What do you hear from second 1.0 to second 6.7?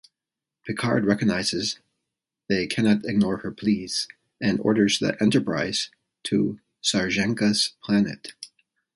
recognizes they cannot ignore her pleas, and orders the "Enterprise" to